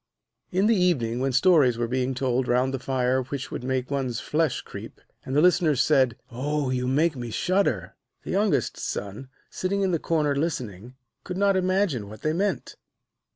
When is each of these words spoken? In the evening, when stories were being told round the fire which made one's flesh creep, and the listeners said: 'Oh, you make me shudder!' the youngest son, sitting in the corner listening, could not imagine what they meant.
In 0.51 0.65
the 0.65 0.75
evening, 0.75 1.19
when 1.19 1.31
stories 1.31 1.77
were 1.77 1.87
being 1.87 2.15
told 2.15 2.47
round 2.47 2.73
the 2.73 2.79
fire 2.79 3.21
which 3.21 3.51
made 3.51 3.91
one's 3.91 4.19
flesh 4.19 4.61
creep, 4.63 4.99
and 5.23 5.35
the 5.35 5.43
listeners 5.43 5.79
said: 5.79 6.17
'Oh, 6.31 6.71
you 6.71 6.87
make 6.87 7.15
me 7.15 7.29
shudder!' 7.29 7.93
the 8.23 8.31
youngest 8.31 8.77
son, 8.79 9.29
sitting 9.51 9.83
in 9.83 9.91
the 9.91 9.99
corner 9.99 10.35
listening, 10.35 10.95
could 11.23 11.37
not 11.37 11.55
imagine 11.55 12.09
what 12.09 12.23
they 12.23 12.33
meant. 12.33 12.77